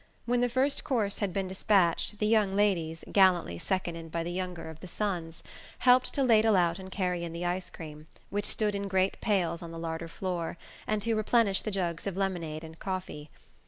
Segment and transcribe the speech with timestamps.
[0.25, 4.67] When the first course had been despatched the young ladies, gallantly seconded by the younger
[4.67, 5.43] of the "Sons,"
[5.77, 9.61] helped to ladle out and carry in the ice cream, which stood in great pails
[9.61, 13.29] on the larder floor, and to replenish the jugs of lemonade and coffee.